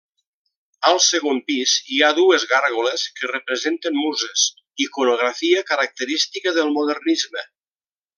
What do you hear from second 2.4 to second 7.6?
gàrgoles que representen muses, iconografia característica del Modernisme.